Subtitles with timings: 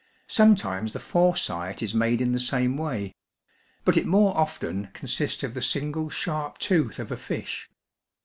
[0.25, 3.13] Sometimes the fore sight is made in the same way;
[3.85, 7.69] but it more often consists of the single sharp tooth of a fish.